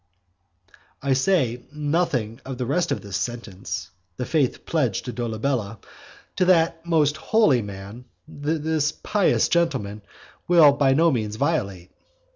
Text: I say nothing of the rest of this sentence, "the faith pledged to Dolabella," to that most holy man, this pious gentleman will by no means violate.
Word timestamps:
I 1.03 1.13
say 1.13 1.61
nothing 1.71 2.41
of 2.43 2.57
the 2.57 2.65
rest 2.65 2.91
of 2.91 3.01
this 3.01 3.15
sentence, 3.17 3.91
"the 4.17 4.25
faith 4.25 4.65
pledged 4.65 5.05
to 5.05 5.13
Dolabella," 5.13 5.77
to 6.37 6.45
that 6.45 6.83
most 6.83 7.17
holy 7.17 7.61
man, 7.61 8.05
this 8.27 8.91
pious 8.91 9.47
gentleman 9.47 10.01
will 10.47 10.71
by 10.71 10.93
no 10.95 11.11
means 11.11 11.35
violate. 11.35 11.91